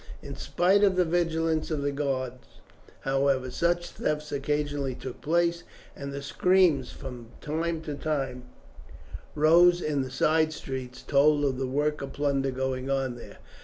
[0.23, 2.33] In spite of the vigilance of the guard,
[3.01, 5.61] however, such thefts occasionally took place,
[5.95, 8.45] and the screams that from time to time
[9.35, 13.37] rose in the side streets told of the work of plunder going on there.